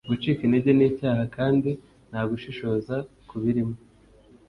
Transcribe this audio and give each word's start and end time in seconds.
Gucika 0.09 0.41
intege 0.43 0.71
ni 0.75 0.85
icyaha 0.89 1.23
kandi 1.37 1.69
nta 2.09 2.21
gushishoza 2.29 2.95
kubirimo 3.29 3.75